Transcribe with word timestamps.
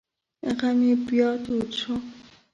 غم 0.59 0.79
یې 0.87 0.93
بیا 1.05 1.29
تود 1.43 1.69
شو. 1.79 1.95